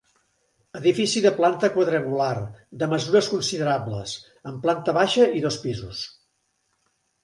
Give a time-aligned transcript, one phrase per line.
[0.79, 2.31] Edifici de planta quadrangular,
[2.85, 4.19] de mesures considerables,
[4.53, 6.07] amb planta baixa i dos pisos.